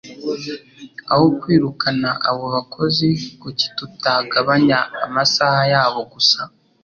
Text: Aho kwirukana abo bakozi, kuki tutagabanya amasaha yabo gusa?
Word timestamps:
Aho 1.11 1.25
kwirukana 1.39 2.09
abo 2.29 2.45
bakozi, 2.55 3.09
kuki 3.41 3.65
tutagabanya 3.77 4.79
amasaha 5.05 5.61
yabo 5.73 6.01
gusa? 6.13 6.41